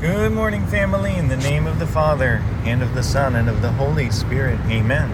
[0.00, 3.62] Good morning, family, in the name of the Father, and of the Son, and of
[3.62, 4.60] the Holy Spirit.
[4.68, 5.10] Amen.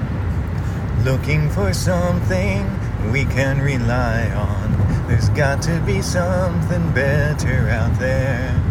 [1.05, 2.69] Looking for something
[3.11, 5.09] we can rely on.
[5.09, 8.63] There's got to be something better out there.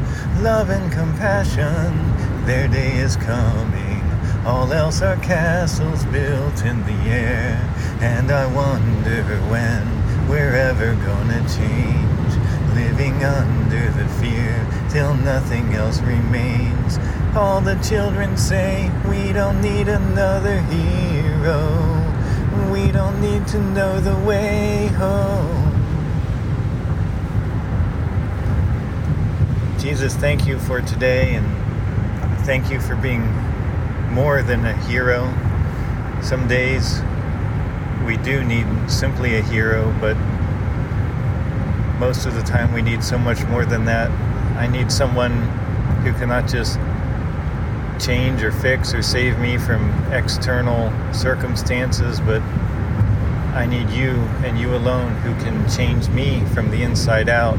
[0.42, 4.04] Love and compassion, their day is coming.
[4.46, 7.58] All else are castles built in the air.
[8.02, 12.23] And I wonder when we're ever gonna change.
[13.24, 17.00] Under the fear till nothing else remains.
[17.36, 22.04] All the children say we don't need another hero.
[22.70, 25.72] We don't need to know the way home.
[29.80, 33.24] Jesus, thank you for today and thank you for being
[34.12, 35.34] more than a hero.
[36.22, 37.02] Some days
[38.06, 40.18] we do need simply a hero, but
[42.04, 44.12] most of the time we need so much more than that.
[44.58, 45.32] I need someone
[46.04, 46.78] who cannot just
[47.98, 52.42] change or fix or save me from external circumstances, but
[53.56, 54.10] I need you
[54.44, 57.56] and you alone who can change me from the inside out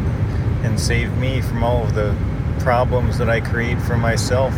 [0.62, 2.14] and save me from all of the
[2.58, 4.52] problems that I create for myself.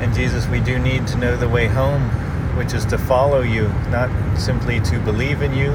[0.00, 2.02] And Jesus, we do need to know the way home,
[2.56, 5.72] which is to follow you, not simply to believe in you,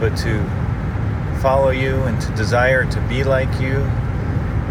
[0.00, 0.42] but to
[1.40, 3.78] follow you and to desire to be like you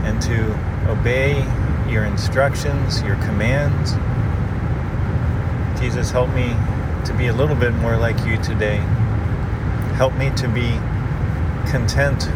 [0.05, 1.45] and to obey
[1.89, 3.93] your instructions, your commands.
[5.79, 6.55] Jesus, help me
[7.05, 8.77] to be a little bit more like you today.
[9.97, 10.71] Help me to be
[11.69, 12.27] content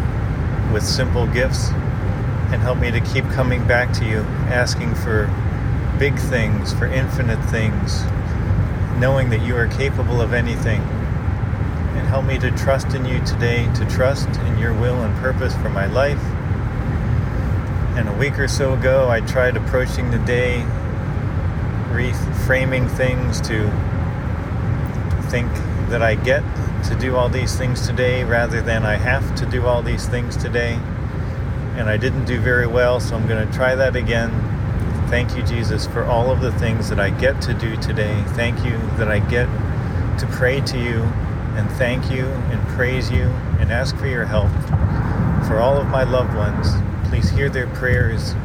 [0.71, 1.69] with simple gifts
[2.51, 5.25] and help me to keep coming back to you, asking for
[5.97, 8.03] big things, for infinite things,
[8.99, 10.81] knowing that you are capable of anything.
[11.97, 15.53] And help me to trust in you today, to trust in your will and purpose
[15.55, 16.23] for my life.
[17.97, 20.63] And a week or so ago, I tried approaching the day,
[21.89, 23.69] reframing things to
[25.31, 25.51] think
[25.89, 26.43] that I get
[26.83, 30.37] to do all these things today rather than I have to do all these things
[30.37, 30.73] today.
[31.75, 34.29] And I didn't do very well, so I'm going to try that again.
[35.09, 38.23] Thank you, Jesus, for all of the things that I get to do today.
[38.35, 39.47] Thank you that I get
[40.19, 41.01] to pray to you
[41.57, 43.23] and thank you and praise you
[43.59, 44.51] and ask for your help.
[45.47, 46.67] For all of my loved ones,
[47.09, 48.35] please hear their prayers.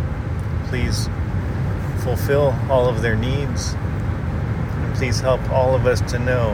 [0.68, 1.08] Please
[2.02, 3.74] fulfill all of their needs.
[3.74, 6.52] And please help all of us to know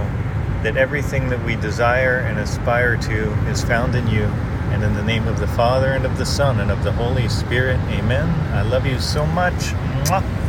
[0.64, 4.24] that everything that we desire and aspire to is found in you.
[4.72, 7.28] And in the name of the Father, and of the Son, and of the Holy
[7.28, 8.28] Spirit, amen.
[8.52, 9.54] I love you so much.
[10.04, 10.47] Mwah.